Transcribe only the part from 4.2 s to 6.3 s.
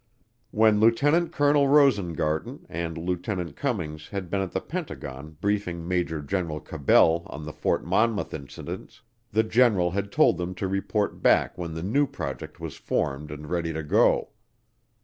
been at the Pentagon briefing Major